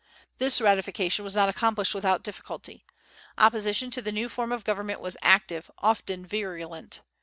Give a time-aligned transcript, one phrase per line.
[0.39, 2.83] This ratification was not accomplished without difficulty.
[3.37, 7.01] Opposition to the new form of government was active, often virulent.